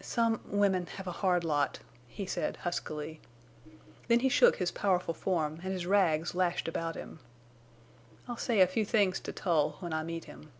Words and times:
"Some—women—have 0.00 1.06
a 1.06 1.12
hard 1.22 1.44
lot," 1.44 1.78
he 2.08 2.26
said, 2.26 2.56
huskily. 2.66 3.20
Then 4.08 4.18
he 4.18 4.28
shook 4.28 4.56
his 4.56 4.72
powerful 4.72 5.14
form, 5.14 5.60
and 5.62 5.72
his 5.72 5.86
rags 5.86 6.34
lashed 6.34 6.66
about 6.66 6.96
him. 6.96 7.20
"I'll 8.26 8.36
say 8.36 8.60
a 8.60 8.66
few 8.66 8.84
things 8.84 9.20
to 9.20 9.30
Tull—when 9.30 9.92
I 9.92 10.02
meet 10.02 10.24
him." 10.24 10.50